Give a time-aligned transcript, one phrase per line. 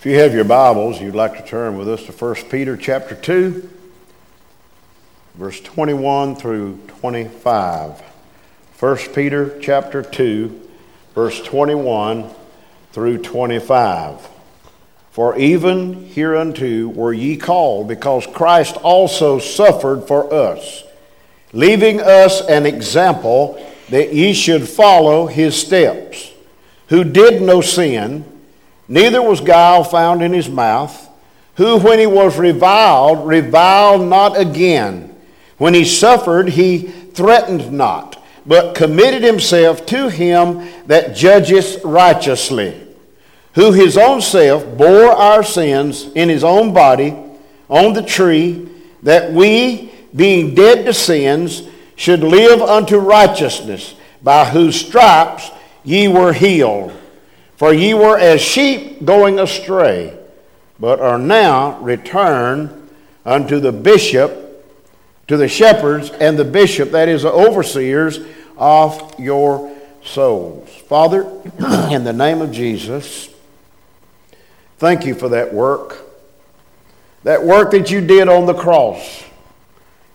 [0.00, 3.14] If you have your Bibles, you'd like to turn with us to 1 Peter chapter
[3.14, 3.68] 2,
[5.34, 8.00] verse 21 through 25.
[8.78, 10.68] 1 Peter chapter 2,
[11.14, 12.30] verse 21
[12.92, 14.26] through 25.
[15.10, 20.82] For even hereunto were ye called, because Christ also suffered for us,
[21.52, 26.32] leaving us an example that ye should follow his steps,
[26.88, 28.24] who did no sin
[28.90, 31.08] neither was guile found in his mouth,
[31.54, 35.14] who, when he was reviled, reviled not again.
[35.56, 42.88] When he suffered, he threatened not, but committed himself to him that judgeth righteously,
[43.54, 47.16] who his own self bore our sins in his own body
[47.68, 48.68] on the tree,
[49.02, 51.62] that we, being dead to sins,
[51.94, 55.50] should live unto righteousness, by whose stripes
[55.84, 56.92] ye were healed.
[57.60, 60.18] For ye were as sheep going astray,
[60.78, 62.88] but are now returned
[63.26, 64.64] unto the bishop,
[65.28, 68.20] to the shepherds and the bishop, that is, the overseers
[68.56, 70.70] of your souls.
[70.70, 71.24] Father,
[71.90, 73.28] in the name of Jesus,
[74.78, 75.98] thank you for that work.
[77.24, 79.22] That work that you did on the cross.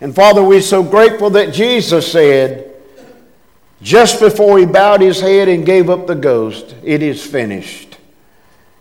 [0.02, 2.74] And Father, we're so grateful that Jesus said,
[3.86, 8.00] just before he bowed his head and gave up the ghost, it is finished.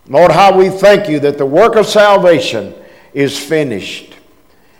[0.07, 2.73] Lord, how we thank you that the work of salvation
[3.13, 4.15] is finished.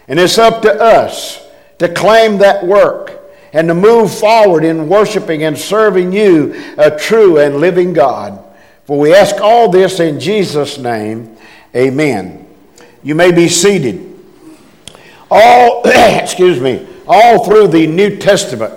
[0.07, 1.45] And it's up to us
[1.77, 3.21] to claim that work
[3.53, 8.43] and to move forward in worshiping and serving you, a true and living God.
[8.85, 11.37] For we ask all this in Jesus' name.
[11.75, 12.47] Amen.
[13.03, 14.19] You may be seated.
[15.29, 18.73] All, excuse me, all through the New Testament,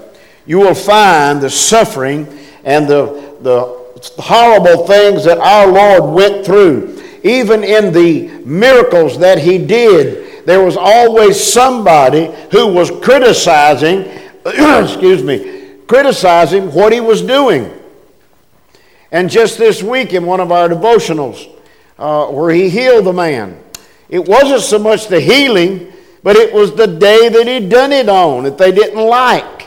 [0.48, 2.26] you will find the suffering
[2.64, 3.78] and the, the
[4.20, 7.00] horrible things that our Lord went through.
[7.22, 14.04] Even in the miracles that he did, there was always somebody who was criticizing,
[14.46, 17.70] excuse me, criticizing what he was doing.
[19.12, 21.46] And just this week in one of our devotionals,
[21.98, 23.62] uh, where he healed the man,
[24.08, 28.08] it wasn't so much the healing, but it was the day that he'd done it
[28.08, 29.57] on that they didn't like.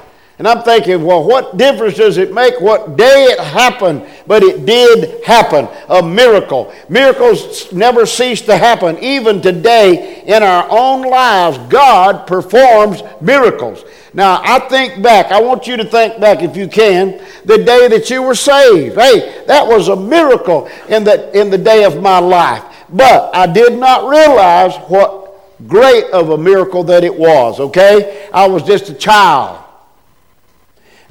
[0.42, 4.04] And I'm thinking, well, what difference does it make what day it happened?
[4.26, 5.68] But it did happen.
[5.88, 6.74] A miracle.
[6.90, 8.98] Miracles never cease to happen.
[9.04, 13.84] Even today, in our own lives, God performs miracles.
[14.16, 17.88] Now, I think back, I want you to think back, if you can, the day
[17.90, 18.96] that you were saved.
[18.96, 22.64] Hey, that was a miracle in the, in the day of my life.
[22.90, 28.28] But I did not realize what great of a miracle that it was, okay?
[28.34, 29.68] I was just a child.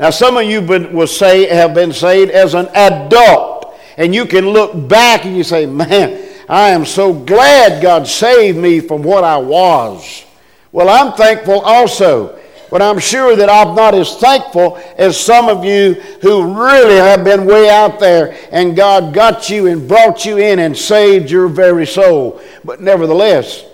[0.00, 4.25] Now, some of you been, will say, have been saved as an adult, and you
[4.25, 9.03] can look back and you say, man, I am so glad God saved me from
[9.03, 10.25] what I was.
[10.72, 12.41] Well, I'm thankful also.
[12.71, 17.22] But I'm sure that I'm not as thankful as some of you who really have
[17.22, 21.49] been way out there and God got you and brought you in and saved your
[21.49, 22.41] very soul.
[22.65, 23.65] But nevertheless,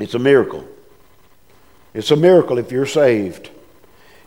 [0.00, 0.68] it's a miracle.
[1.94, 3.50] It's a miracle if you're saved.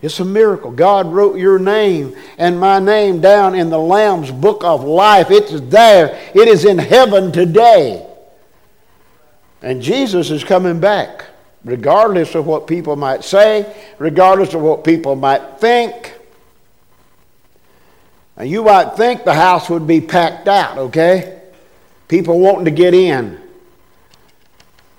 [0.02, 0.70] It's a miracle.
[0.70, 5.30] God wrote your name and my name down in the Lamb's book of life.
[5.30, 8.06] It's there, it is in heaven today.
[9.62, 11.26] And Jesus is coming back,
[11.64, 16.14] regardless of what people might say, regardless of what people might think.
[18.38, 21.42] Now, you might think the house would be packed out, okay?
[22.08, 23.38] People wanting to get in.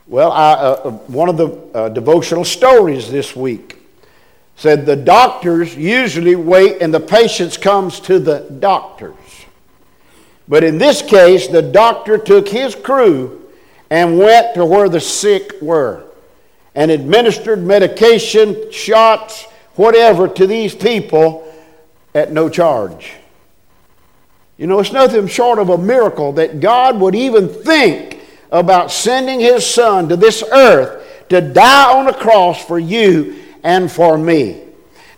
[0.05, 3.80] Well, I, uh, uh one of the uh, devotional stories this week
[4.55, 9.15] said the doctors usually wait and the patients comes to the doctors.
[10.47, 13.49] But in this case, the doctor took his crew
[13.89, 16.03] and went to where the sick were
[16.75, 19.45] and administered medication, shots,
[19.75, 21.51] whatever to these people
[22.13, 23.13] at no charge.
[24.57, 28.19] You know, it's nothing short of a miracle that God would even think
[28.51, 33.91] about sending his son to this earth to die on a cross for you and
[33.91, 34.61] for me.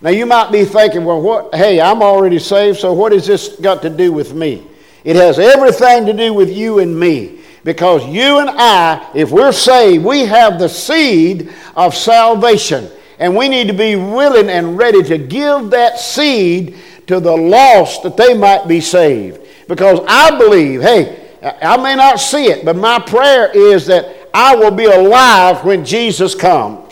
[0.00, 3.56] Now you might be thinking, well, what, hey, I'm already saved, so what has this
[3.56, 4.66] got to do with me?
[5.02, 7.40] It has everything to do with you and me.
[7.64, 12.90] Because you and I, if we're saved, we have the seed of salvation.
[13.18, 16.76] And we need to be willing and ready to give that seed
[17.06, 19.40] to the lost that they might be saved.
[19.68, 21.30] Because I believe, hey,
[21.62, 25.84] I may not see it, but my prayer is that I will be alive when
[25.84, 26.83] Jesus comes.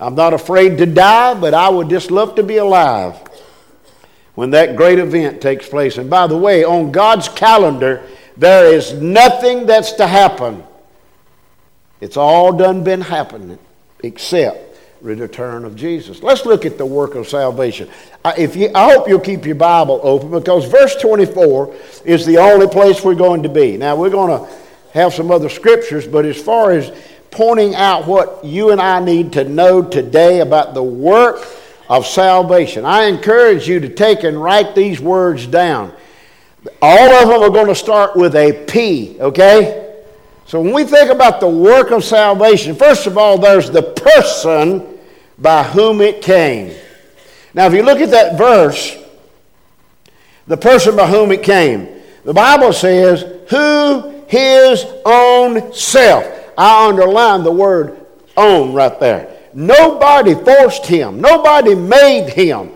[0.00, 3.16] I'm not afraid to die, but I would just love to be alive
[4.34, 5.98] when that great event takes place.
[5.98, 8.02] And by the way, on God's calendar,
[8.40, 10.64] There is nothing that's to happen.
[12.00, 13.58] It's all done been happening
[14.02, 16.22] except the return of Jesus.
[16.22, 17.90] Let's look at the work of salvation.
[18.24, 21.74] I, if you, I hope you'll keep your Bible open because verse 24
[22.06, 23.76] is the only place we're going to be.
[23.76, 24.50] Now, we're going to
[24.94, 26.90] have some other scriptures, but as far as
[27.30, 31.46] pointing out what you and I need to know today about the work
[31.88, 35.92] of salvation, I encourage you to take and write these words down.
[36.82, 40.02] All of them are going to start with a P, okay?
[40.46, 44.98] So when we think about the work of salvation, first of all, there's the person
[45.38, 46.74] by whom it came.
[47.54, 48.96] Now, if you look at that verse,
[50.46, 51.88] the person by whom it came,
[52.24, 56.39] the Bible says, who his own self.
[56.60, 58.04] I underline the word
[58.36, 59.34] own right there.
[59.54, 62.70] Nobody forced him, nobody made him.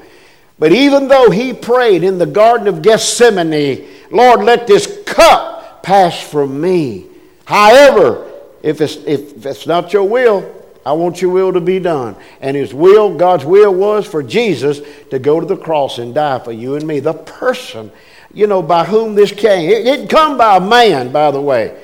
[0.58, 6.18] But even though he prayed in the Garden of Gethsemane, Lord, let this cup pass
[6.18, 7.08] from me.
[7.44, 8.32] However,
[8.62, 10.50] if it's, if it's not your will,
[10.86, 12.16] I want your will to be done.
[12.40, 16.38] And his will, God's will was for Jesus to go to the cross and die
[16.38, 17.00] for you and me.
[17.00, 17.92] The person,
[18.32, 19.68] you know, by whom this came.
[19.68, 21.83] It didn't come by a man, by the way.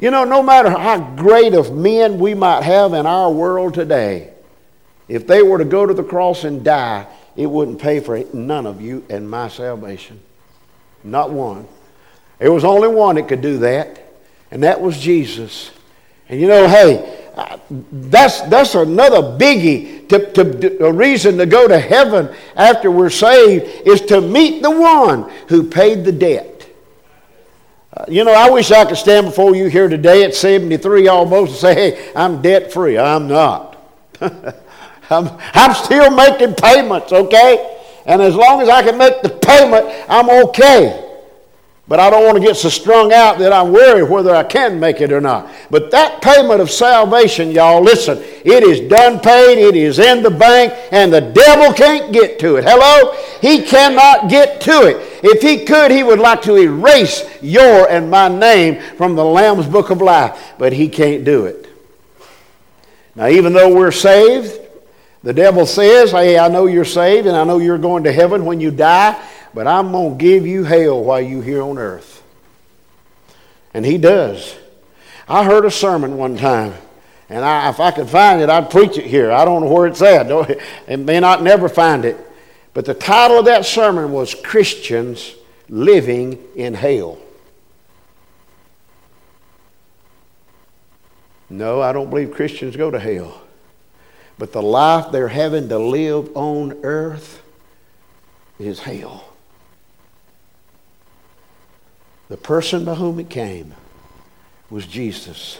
[0.00, 4.32] You know, no matter how great of men we might have in our world today,
[5.08, 7.06] if they were to go to the cross and die,
[7.36, 10.20] it wouldn't pay for none of you and my salvation.
[11.04, 11.68] Not one.
[12.38, 14.00] There was only one that could do that,
[14.50, 15.70] and that was Jesus.
[16.30, 17.28] And you know, hey,
[17.92, 20.08] that's, that's another biggie.
[20.08, 24.70] To, to, a reason to go to heaven after we're saved is to meet the
[24.70, 26.49] one who paid the debt.
[27.92, 31.50] Uh, you know, I wish I could stand before you here today at 73 almost
[31.50, 32.96] and say, hey, I'm debt free.
[32.96, 33.76] I'm not.
[34.20, 37.78] I'm, I'm still making payments, okay?
[38.06, 41.08] And as long as I can make the payment, I'm okay.
[41.88, 44.78] But I don't want to get so strung out that I'm worried whether I can
[44.78, 45.50] make it or not.
[45.72, 50.30] But that payment of salvation, y'all, listen, it is done paid, it is in the
[50.30, 52.64] bank, and the devil can't get to it.
[52.64, 53.16] Hello?
[53.40, 55.09] He cannot get to it.
[55.22, 59.66] If he could, he would like to erase your and my name from the Lamb's
[59.66, 61.68] book of life, but he can't do it.
[63.14, 64.58] Now, even though we're saved,
[65.22, 68.44] the devil says, Hey, I know you're saved and I know you're going to heaven
[68.44, 69.20] when you die
[69.54, 72.22] but I'm going to give you hell while you're here on earth.
[73.74, 74.56] And he does.
[75.28, 76.74] I heard a sermon one time,
[77.28, 79.30] and I, if I could find it, I'd preach it here.
[79.30, 80.26] I don't know where it's at.
[80.88, 82.16] It may not never find it.
[82.72, 85.34] But the title of that sermon was Christians
[85.68, 87.18] Living in Hell.
[91.50, 93.42] No, I don't believe Christians go to hell.
[94.38, 97.42] But the life they're having to live on earth
[98.58, 99.24] is hell.
[102.28, 103.74] The person by whom it came
[104.70, 105.58] was Jesus.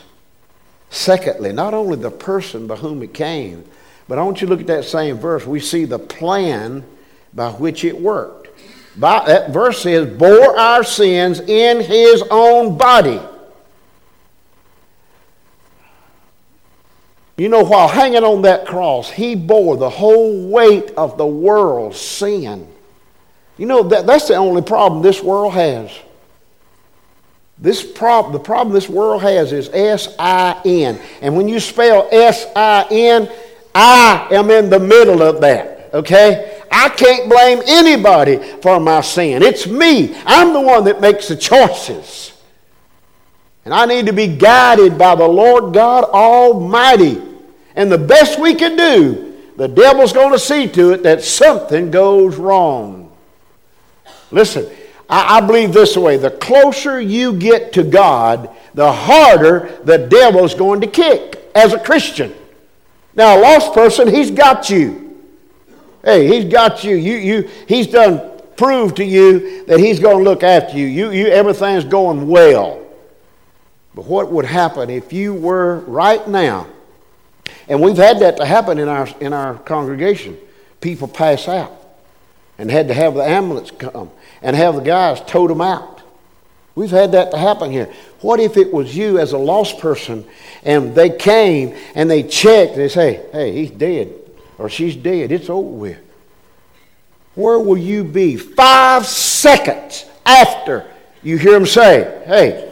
[0.89, 3.65] Secondly, not only the person by whom it came,
[4.07, 5.45] but I want you to look at that same verse.
[5.45, 6.85] We see the plan
[7.33, 8.49] by which it worked.
[8.97, 13.21] By, that verse says, bore our sins in his own body.
[17.37, 21.99] You know, while hanging on that cross, he bore the whole weight of the world's
[21.99, 22.69] sin.
[23.57, 25.91] You know, that, that's the only problem this world has.
[27.57, 30.99] This prob- the problem this world has is S I N.
[31.23, 33.31] And when you spell S I N,
[33.75, 35.91] I am in the middle of that.
[35.95, 36.50] Okay?
[36.71, 39.43] I can't blame anybody for my sin.
[39.43, 40.15] It's me.
[40.25, 42.33] I'm the one that makes the choices.
[43.65, 47.21] And I need to be guided by the Lord God Almighty.
[47.75, 51.91] And the best we can do, the devil's going to see to it that something
[51.91, 53.13] goes wrong.
[54.31, 54.69] Listen,
[55.09, 60.55] I, I believe this way the closer you get to God, the harder the devil's
[60.55, 62.35] going to kick as a Christian.
[63.15, 65.00] Now, a lost person, he's got you.
[66.03, 66.97] Hey, he's got you.
[66.97, 67.51] You, you.
[67.69, 70.87] He's done proved to you that he's going to look after you.
[70.87, 71.27] You, you.
[71.29, 72.85] Everything's going well.
[73.95, 76.67] But what would happen if you were right now,
[77.69, 80.37] and we've had that to happen in our, in our congregation,
[80.81, 81.73] people pass out
[82.57, 84.11] and had to have the ambulance come
[84.43, 86.03] and have the guys tote them out.
[86.75, 87.93] We've had that to happen here.
[88.21, 90.25] What if it was you as a lost person
[90.63, 94.20] and they came and they checked and they say, hey, he's dead
[94.61, 95.33] or she's dead.
[95.33, 95.99] It's over with.
[97.35, 100.87] Where will you be five seconds after
[101.23, 102.71] you hear him say, hey,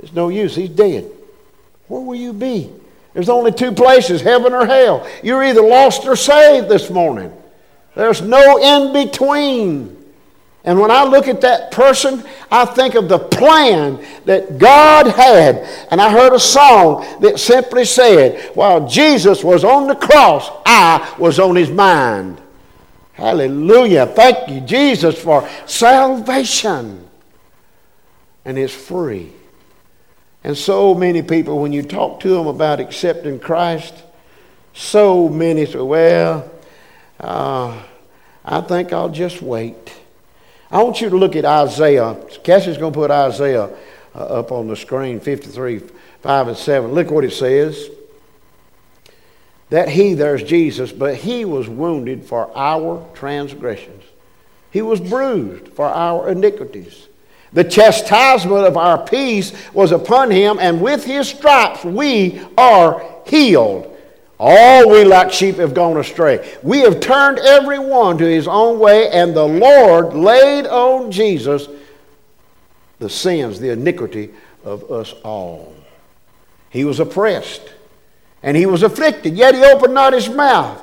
[0.00, 1.10] it's no use, he's dead?
[1.86, 2.70] Where will you be?
[3.14, 5.08] There's only two places, heaven or hell.
[5.22, 7.32] You're either lost or saved this morning.
[7.94, 9.97] There's no in between.
[10.68, 15.66] And when I look at that person, I think of the plan that God had.
[15.90, 21.14] And I heard a song that simply said, While Jesus was on the cross, I
[21.18, 22.42] was on his mind.
[23.14, 24.08] Hallelujah.
[24.08, 27.08] Thank you, Jesus, for salvation.
[28.44, 29.32] And it's free.
[30.44, 33.94] And so many people, when you talk to them about accepting Christ,
[34.74, 36.52] so many say, Well,
[37.18, 37.82] uh,
[38.44, 39.94] I think I'll just wait.
[40.70, 42.16] I want you to look at Isaiah.
[42.42, 43.70] Cassie's going to put Isaiah
[44.14, 45.80] uh, up on the screen, 53,
[46.20, 46.92] 5 and 7.
[46.92, 47.88] Look what it says.
[49.70, 54.02] That he, there's Jesus, but he was wounded for our transgressions.
[54.70, 57.08] He was bruised for our iniquities.
[57.52, 63.97] The chastisement of our peace was upon him, and with his stripes we are healed.
[64.38, 66.56] All we like sheep have gone astray.
[66.62, 71.68] We have turned every one to his own way, and the Lord laid on Jesus
[72.98, 74.30] the sins, the iniquity
[74.64, 75.74] of us all.
[76.70, 77.72] He was oppressed
[78.42, 80.82] and he was afflicted, yet he opened not his mouth.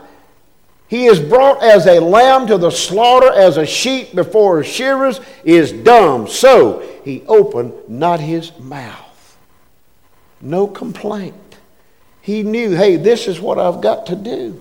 [0.88, 5.20] He is brought as a lamb to the slaughter, as a sheep before his shearers
[5.44, 6.28] is dumb.
[6.28, 9.38] So he opened not his mouth.
[10.42, 11.34] No complaint.
[12.26, 14.60] He knew, hey, this is what I've got to do.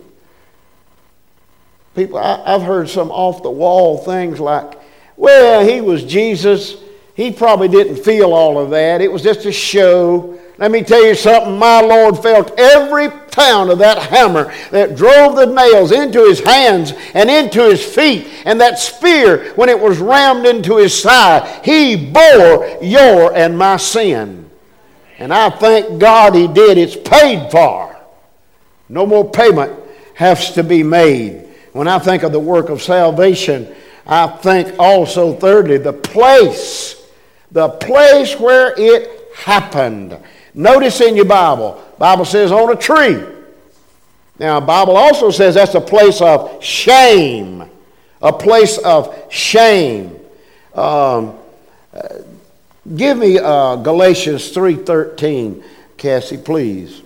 [1.97, 4.79] People, I, have heard some off the wall things like,
[5.17, 6.77] well, he was Jesus.
[7.15, 9.01] He probably didn't feel all of that.
[9.01, 10.39] It was just a show.
[10.59, 11.59] Let me tell you something.
[11.59, 16.93] My Lord felt every pound of that hammer that drove the nails into his hands
[17.15, 21.65] and into his feet, and that spear when it was rammed into his side.
[21.65, 24.44] He bore your and my sin.
[25.19, 26.79] And I thank God He did.
[26.79, 27.97] It's paid for.
[28.89, 29.73] No more payment
[30.15, 31.49] has to be made.
[31.73, 33.75] When I think of the work of salvation,
[34.07, 37.09] I think also, thirdly, the place,
[37.51, 40.19] the place where it happened.
[40.55, 43.23] Notice in your Bible, Bible says on a tree.
[44.39, 47.69] Now, Bible also says that's a place of shame,
[48.21, 50.19] a place of shame.
[50.75, 51.39] Um,
[52.97, 55.63] Give me uh, Galatians 3.13,
[55.97, 57.03] Cassie, please.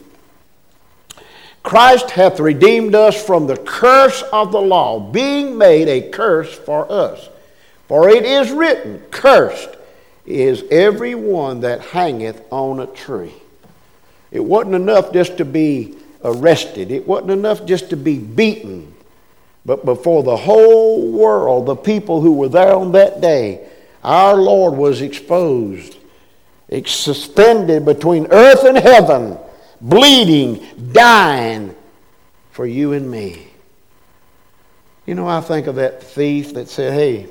[1.63, 6.91] Christ hath redeemed us from the curse of the law, being made a curse for
[6.91, 7.29] us.
[7.87, 9.71] For it is written, Cursed
[10.27, 13.35] is every one that hangeth on a tree.
[14.31, 18.95] It wasn't enough just to be arrested, it wasn't enough just to be beaten.
[19.65, 23.68] But before the whole world, the people who were there on that day,
[24.03, 25.97] our Lord was exposed,
[26.85, 29.39] suspended between earth and heaven,
[29.81, 31.75] bleeding, dying
[32.51, 33.49] for you and me.
[35.07, 37.27] You know, I think of that thief that said, Hey,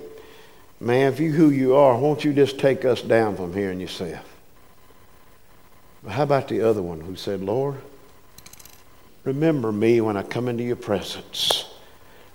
[0.79, 3.79] man, if you who you are, won't you just take us down from here and
[3.79, 4.25] yourself?
[6.03, 7.75] But how about the other one who said, Lord,
[9.23, 11.65] remember me when I come into your presence?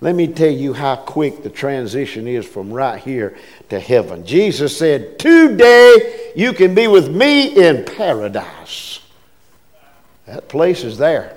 [0.03, 3.37] Let me tell you how quick the transition is from right here
[3.69, 4.27] to heaven.
[4.27, 8.99] Jesus said, Today you can be with me in paradise.
[10.27, 11.37] That place is there,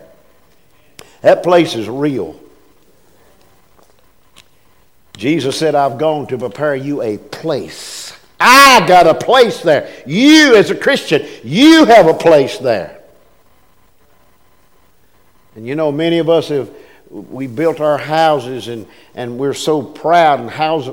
[1.22, 2.40] that place is real.
[5.16, 8.18] Jesus said, I've gone to prepare you a place.
[8.40, 9.94] I got a place there.
[10.08, 13.00] You, as a Christian, you have a place there.
[15.54, 16.70] And you know, many of us have
[17.16, 20.90] we built our houses and, and we're so proud and house,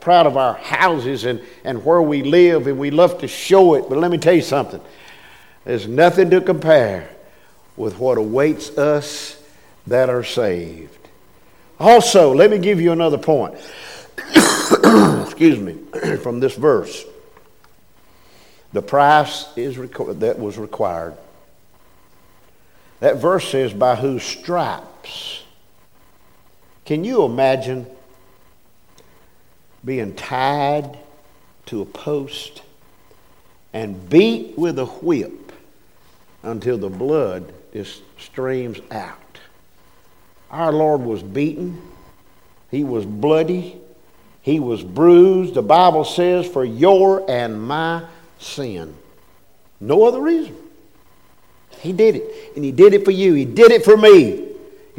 [0.00, 3.88] proud of our houses and, and where we live and we love to show it.
[3.88, 4.80] But let me tell you something
[5.64, 7.08] there's nothing to compare
[7.76, 9.40] with what awaits us
[9.86, 10.98] that are saved.
[11.78, 13.54] Also, let me give you another point.
[15.24, 15.76] Excuse me,
[16.22, 17.04] from this verse.
[18.72, 21.14] The price is reco- that was required.
[22.98, 25.43] That verse says, by whose stripes
[26.84, 27.86] can you imagine
[29.84, 30.98] being tied
[31.66, 32.62] to a post
[33.72, 35.52] and beat with a whip
[36.42, 39.18] until the blood just streams out?
[40.50, 41.80] Our Lord was beaten,
[42.70, 43.78] He was bloody,
[44.42, 45.54] He was bruised.
[45.54, 48.04] The Bible says, for your and my
[48.38, 48.94] sin.
[49.80, 50.56] No other reason.
[51.80, 52.52] He did it.
[52.54, 53.32] And He did it for you.
[53.34, 54.50] He did it for me.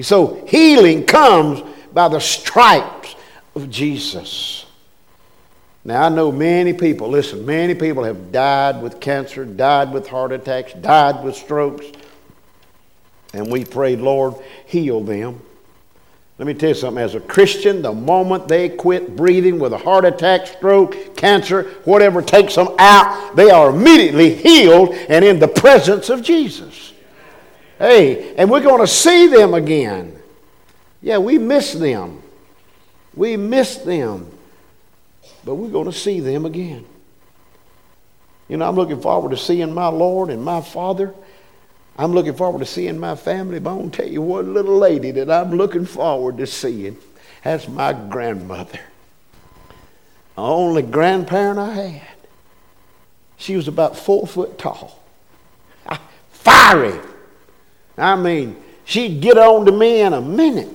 [0.02, 1.64] So healing comes
[1.96, 3.16] by the stripes
[3.56, 4.66] of Jesus.
[5.86, 10.34] Now, I know many people, listen, many people have died with cancer, died with heart
[10.34, 11.86] attacks, died with strokes.
[13.34, 14.36] And we prayed, Lord,
[14.66, 15.42] heal them.
[16.38, 17.02] Let me tell you something.
[17.02, 22.22] As a Christian, the moment they quit breathing with a heart attack, stroke, cancer, whatever
[22.22, 26.92] takes them out, they are immediately healed and in the presence of Jesus.
[27.80, 30.15] Hey, and we're going to see them again.
[31.06, 32.22] Yeah, we miss them.
[33.14, 34.30] We miss them.
[35.46, 36.86] But we're going to see them again.
[38.50, 41.14] You know, I'm looking forward to seeing my Lord and my Father
[41.98, 44.78] I'm looking forward to seeing my family, but I want to tell you one little
[44.78, 46.98] lady that I'm looking forward to seeing.
[47.44, 48.80] That's my grandmother.
[50.36, 52.18] The only grandparent I had.
[53.38, 55.02] She was about four foot tall.
[55.88, 57.00] Ah, fiery.
[57.98, 60.70] I mean, she'd get on to me in a minute.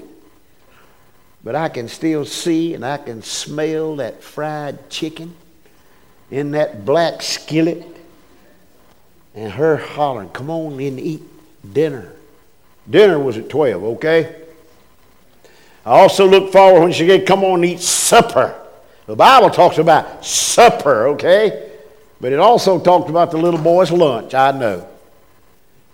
[1.42, 5.34] But I can still see and I can smell that fried chicken
[6.30, 7.86] in that black skillet
[9.34, 11.22] and her hollering, come on and eat
[11.72, 12.12] dinner.
[12.88, 14.36] Dinner was at 12, okay?
[15.86, 18.54] I also look forward when she said, come on and eat supper.
[19.06, 21.70] The Bible talks about supper, okay?
[22.20, 24.86] But it also talked about the little boy's lunch, I know.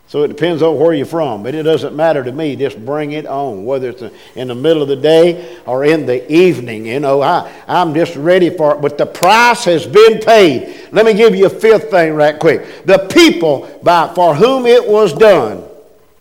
[0.09, 1.43] So it depends on where you're from.
[1.43, 2.55] But it doesn't matter to me.
[2.55, 4.03] Just bring it on, whether it's
[4.37, 6.87] in the middle of the day or in the evening.
[6.87, 8.81] You know, I, I'm just ready for it.
[8.81, 10.89] But the price has been paid.
[10.93, 12.87] Let me give you a fifth thing right quick.
[12.87, 15.65] The people by, for whom it was done.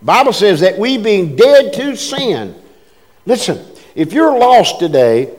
[0.01, 2.55] Bible says that we being dead to sin.
[3.25, 3.65] Listen,
[3.95, 5.35] if you're lost today,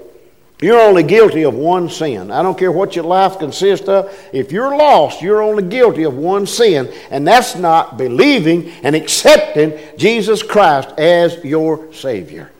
[0.61, 2.31] you're only guilty of one sin.
[2.31, 4.17] I don't care what your life consists of.
[4.33, 9.79] If you're lost, you're only guilty of one sin, and that's not believing and accepting
[9.99, 12.51] Jesus Christ as your Savior.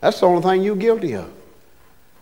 [0.00, 1.30] That's the only thing you're guilty of.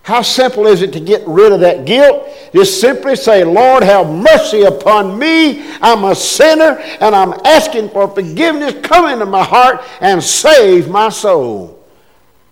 [0.03, 2.29] How simple is it to get rid of that guilt?
[2.55, 5.63] Just simply say, Lord, have mercy upon me.
[5.81, 8.75] I'm a sinner and I'm asking for forgiveness.
[8.83, 11.85] Come into my heart and save my soul.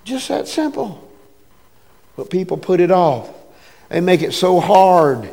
[0.05, 1.08] Just that simple.
[2.19, 3.31] But people put it off.
[3.91, 5.31] They make it so hard.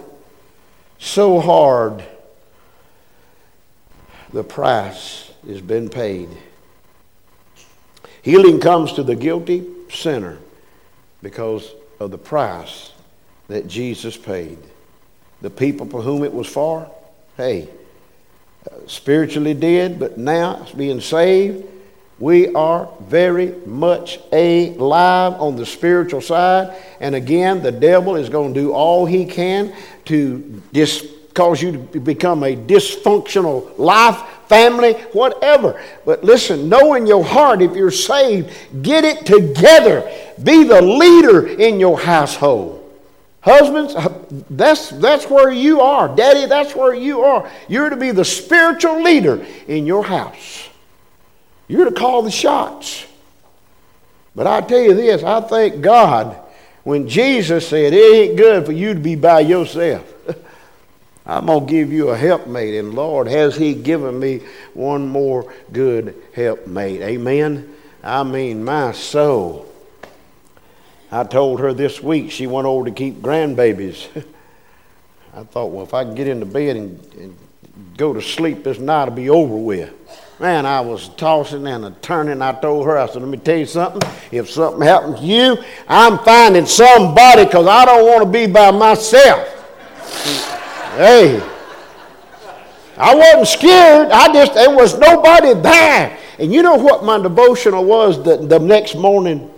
[1.00, 2.06] So hard.
[4.32, 6.30] The price has been paid.
[8.22, 10.38] Healing comes to the guilty sinner
[11.24, 12.92] because of the price
[13.48, 14.60] that Jesus paid.
[15.42, 16.88] The people for whom it was for,
[17.36, 17.68] hey,
[18.72, 21.66] uh, spiritually dead, but now being saved
[22.18, 26.82] we are very much alive on the spiritual side.
[27.00, 29.74] And again, the devil is going to do all he can
[30.06, 35.82] to dis- cause you to become a dysfunctional life, family, whatever.
[36.06, 38.50] But listen, know in your heart if you're saved,
[38.82, 40.10] get it together.
[40.42, 42.82] Be the leader in your household.
[43.42, 46.16] Husbands, uh, that's, that's where you are.
[46.16, 47.52] Daddy, that's where you are.
[47.68, 50.65] You're to be the spiritual leader in your house.
[51.68, 53.06] You're to call the shots.
[54.36, 56.38] But I tell you this, I thank God
[56.84, 60.12] when Jesus said, It ain't good for you to be by yourself.
[61.26, 62.76] I'm going to give you a helpmate.
[62.76, 64.42] And Lord, has He given me
[64.74, 67.02] one more good helpmate?
[67.02, 67.76] Amen.
[68.04, 69.66] I mean, my soul.
[71.12, 74.08] I told her this week she went over to keep grandbabies.
[75.34, 77.38] I thought, well, if I can get into bed and, and
[77.98, 79.94] go to sleep this night, it'll be over with.
[80.40, 82.42] Man, I was tossing and turning.
[82.42, 84.02] I told her, I said, let me tell you something.
[84.32, 88.72] If something happens to you, I'm finding somebody because I don't want to be by
[88.72, 89.48] myself.
[90.98, 91.42] hey,
[92.98, 94.10] I wasn't scared.
[94.10, 96.18] I just, there was nobody there.
[96.38, 99.50] And you know what my devotional was the, the next morning?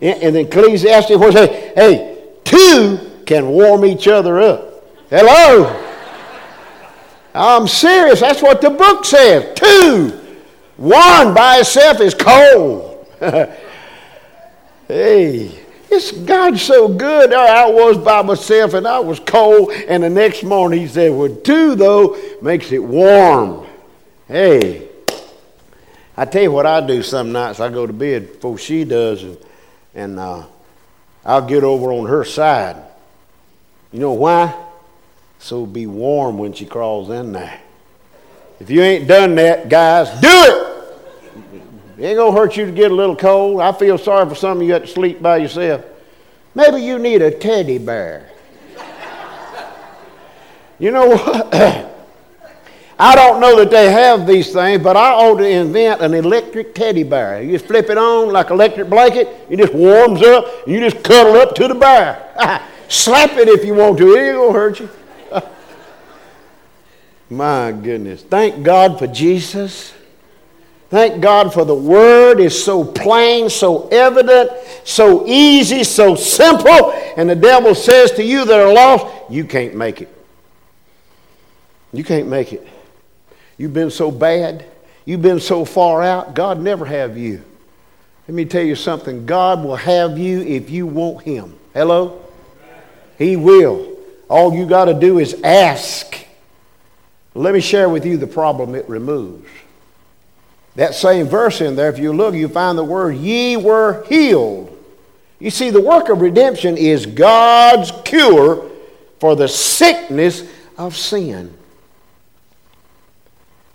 [0.00, 4.84] In, in Ecclesiastes, where it says, hey, two can warm each other up.
[5.08, 5.87] Hello?
[7.34, 8.20] I'm serious.
[8.20, 9.58] That's what the book says.
[9.58, 10.18] Two.
[10.76, 13.06] One by itself is cold.
[14.88, 15.58] hey,
[15.90, 17.32] it's God's so good.
[17.32, 19.72] I was by myself and I was cold.
[19.72, 23.66] And the next morning he said, Well, two, though, makes it warm.
[24.28, 24.88] Hey,
[26.16, 27.60] I tell you what I do some nights.
[27.60, 29.38] I go to bed before she does, and,
[29.94, 30.46] and uh,
[31.24, 32.76] I'll get over on her side.
[33.92, 34.52] You know why?
[35.38, 37.60] So be warm when she crawls in there.
[38.60, 40.64] If you ain't done that, guys, do it.
[41.98, 43.60] It ain't gonna hurt you to get a little cold.
[43.60, 45.84] I feel sorry for some of you that sleep by yourself.
[46.54, 48.30] Maybe you need a teddy bear.
[50.78, 51.54] you know what?
[53.00, 56.74] I don't know that they have these things, but I ought to invent an electric
[56.74, 57.40] teddy bear.
[57.40, 61.04] You just flip it on like electric blanket, it just warms up, and you just
[61.04, 62.24] cuddle up to the bear.
[62.88, 64.88] Slap it if you want to, it ain't gonna hurt you.
[67.30, 68.22] My goodness.
[68.22, 69.92] Thank God for Jesus.
[70.90, 74.50] Thank God for the word is so plain, so evident,
[74.84, 76.92] so easy, so simple.
[77.16, 80.08] And the devil says to you that are lost, you can't make it.
[81.92, 82.66] You can't make it.
[83.58, 84.64] You've been so bad.
[85.04, 86.34] You've been so far out.
[86.34, 87.44] God never have you.
[88.26, 89.26] Let me tell you something.
[89.26, 91.58] God will have you if you want him.
[91.74, 92.24] Hello?
[93.18, 93.96] He will.
[94.28, 96.27] All you got to do is ask.
[97.38, 99.48] Let me share with you the problem it removes.
[100.74, 104.76] That same verse in there, if you look, you find the word, ye were healed.
[105.38, 108.68] You see, the work of redemption is God's cure
[109.20, 110.42] for the sickness
[110.76, 111.56] of sin.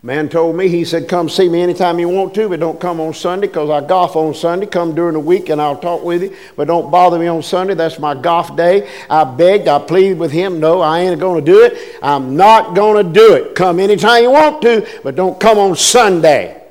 [0.05, 2.99] Man told me, he said, come see me anytime you want to, but don't come
[2.99, 4.65] on Sunday because I golf on Sunday.
[4.65, 7.73] Come during the week and I'll talk with you, but don't bother me on Sunday.
[7.73, 8.91] That's my golf day.
[9.09, 10.59] I begged, I pleaded with him.
[10.59, 11.99] No, I ain't going to do it.
[12.03, 13.55] I'm not going to do it.
[13.55, 16.61] Come anytime you want to, but don't come on Sunday.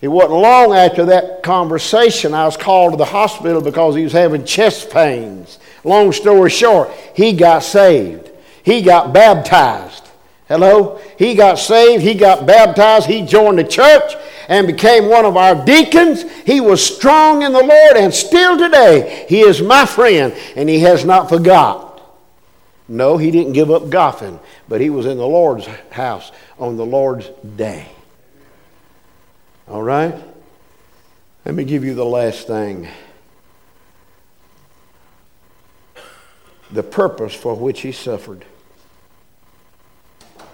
[0.00, 4.14] It wasn't long after that conversation I was called to the hospital because he was
[4.14, 5.58] having chest pains.
[5.84, 8.30] Long story short, he got saved.
[8.62, 10.09] He got baptized.
[10.50, 11.00] Hello?
[11.16, 14.14] He got saved, he got baptized, he joined the church
[14.48, 16.24] and became one of our deacons.
[16.42, 20.80] He was strong in the Lord, and still today, he is my friend, and he
[20.80, 22.02] has not forgot.
[22.88, 26.84] No, he didn't give up golfing, but he was in the Lord's house on the
[26.84, 27.86] Lord's day.
[29.68, 30.16] All right?
[31.44, 32.88] Let me give you the last thing.
[36.72, 38.44] The purpose for which he suffered.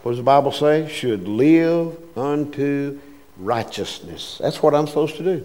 [0.07, 0.89] What does the Bible say?
[0.89, 3.01] Should live unto
[3.39, 4.39] righteousness.
[4.41, 5.45] That's what I'm supposed to do.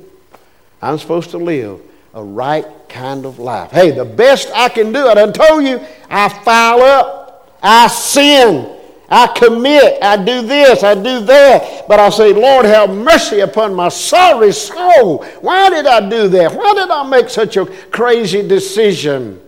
[0.83, 1.81] I'm supposed to live
[2.13, 3.71] a right kind of life.
[3.71, 8.77] Hey, the best I can do, I done told you, I foul up, I sin,
[9.09, 11.87] I commit, I do this, I do that.
[11.87, 15.23] But I say, Lord, have mercy upon my sorry soul.
[15.41, 16.53] Why did I do that?
[16.53, 19.41] Why did I make such a crazy decision?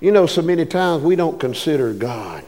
[0.00, 2.44] You know, so many times we don't consider God.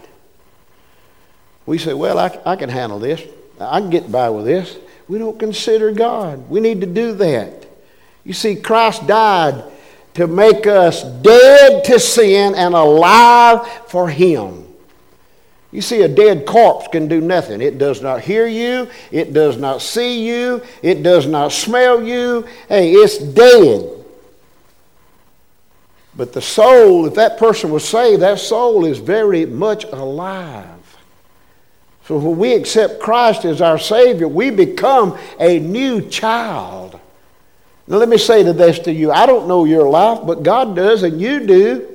[1.65, 3.21] We say, well, I, I can handle this.
[3.59, 4.77] I can get by with this.
[5.07, 6.49] We don't consider God.
[6.49, 7.65] We need to do that.
[8.23, 9.63] You see, Christ died
[10.15, 14.63] to make us dead to sin and alive for Him.
[15.71, 17.59] You see, a dead corpse can do nothing.
[17.59, 22.47] It does not hear you, it does not see you, it does not smell you.
[22.69, 23.89] Hey, it's dead.
[26.15, 30.82] But the soul, if that person was saved, that soul is very much alive.
[32.05, 36.99] So when we accept Christ as our Savior, we become a new child.
[37.87, 40.75] Now, let me say to this to you I don't know your life, but God
[40.75, 41.89] does, and you do.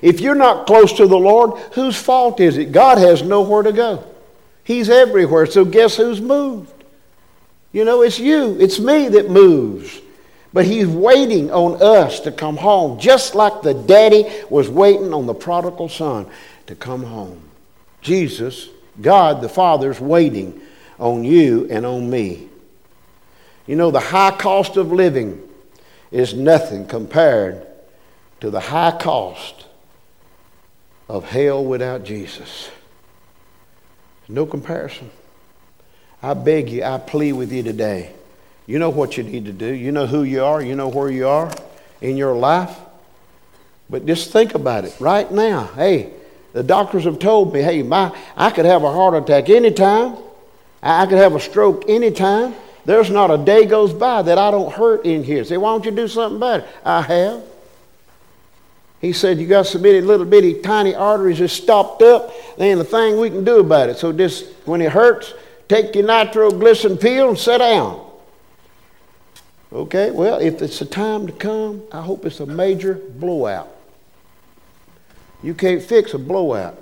[0.00, 2.72] If you're not close to the Lord, whose fault is it?
[2.72, 4.04] God has nowhere to go.
[4.64, 5.46] He's everywhere.
[5.46, 6.72] So guess who's moved?
[7.72, 10.00] You know, it's you, it's me that moves.
[10.52, 15.26] But He's waiting on us to come home, just like the daddy was waiting on
[15.26, 16.26] the prodigal son
[16.66, 17.40] to come home.
[18.02, 18.68] Jesus,
[19.00, 20.60] God the Father's waiting
[20.98, 22.48] on you and on me.
[23.66, 25.40] You know, the high cost of living
[26.10, 27.66] is nothing compared
[28.40, 29.66] to the high cost
[31.08, 32.70] of hell without Jesus.
[34.28, 35.10] No comparison.
[36.22, 38.12] I beg you, I plead with you today.
[38.66, 39.66] You know what you need to do.
[39.66, 40.62] You know who you are.
[40.62, 41.52] You know where you are
[42.00, 42.76] in your life.
[43.90, 45.66] But just think about it right now.
[45.74, 46.12] Hey,
[46.52, 50.16] the doctors have told me, hey, my, I could have a heart attack anytime.
[50.82, 52.54] I could have a stroke anytime.
[52.84, 55.44] There's not a day goes by that I don't hurt in here.
[55.44, 56.66] Say, why don't you do something about it?
[56.84, 57.42] I have.
[59.00, 62.80] He said, You got so many little bitty tiny arteries just stopped up, there ain't
[62.80, 63.98] a thing we can do about it.
[63.98, 65.34] So just when it hurts,
[65.68, 68.08] take your nitroglycerin pill and sit down.
[69.72, 73.74] Okay, well, if it's a time to come, I hope it's a major blowout.
[75.42, 76.78] You can't fix a blowout.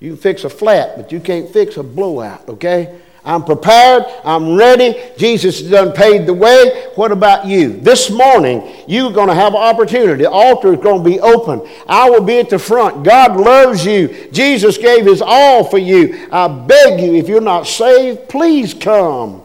[0.00, 3.00] You can fix a flat, but you can't fix a blowout, okay?
[3.24, 4.04] I'm prepared.
[4.24, 4.96] I'm ready.
[5.18, 6.90] Jesus has done paid the way.
[6.94, 7.78] What about you?
[7.78, 10.22] This morning, you're going to have an opportunity.
[10.22, 11.68] The altar is going to be open.
[11.86, 13.02] I will be at the front.
[13.02, 14.30] God loves you.
[14.32, 16.28] Jesus gave his all for you.
[16.32, 19.42] I beg you, if you're not saved, please come.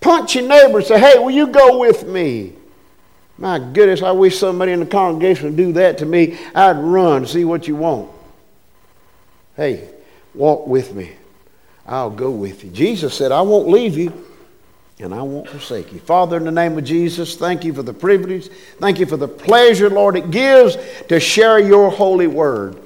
[0.00, 2.55] Punch your neighbor and say, hey, will you go with me?
[3.38, 6.38] My goodness, I wish somebody in the congregation would do that to me.
[6.54, 8.10] I'd run, see what you want.
[9.56, 9.88] Hey,
[10.34, 11.12] walk with me.
[11.86, 12.70] I'll go with you.
[12.70, 14.24] Jesus said, I won't leave you
[14.98, 15.98] and I won't forsake you.
[16.00, 18.48] Father, in the name of Jesus, thank you for the privilege.
[18.78, 20.76] Thank you for the pleasure, Lord, it gives
[21.08, 22.80] to share your holy word.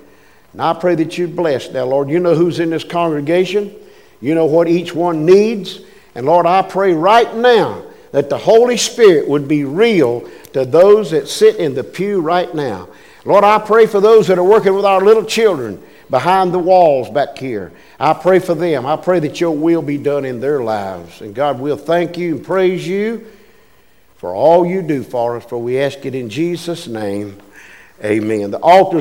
[0.53, 2.11] And I pray that you bless now, Lord.
[2.11, 3.75] You know who's in this congregation.
[4.21, 5.81] You know what each one needs.
[6.17, 11.11] And Lord, I pray right now that the Holy Spirit would be real to those
[11.13, 12.89] that sit in the pew right now.
[13.25, 17.09] Lord, I pray for those that are working with our little children behind the walls
[17.11, 17.73] back here.
[17.99, 18.87] I pray for them.
[18.87, 21.21] I pray that your will be done in their lives.
[21.21, 23.27] And God, we'll thank you and praise you
[24.17, 27.41] for all you do for us, for we ask it in Jesus' name.
[28.05, 28.51] Amen.
[28.51, 28.99] The altar's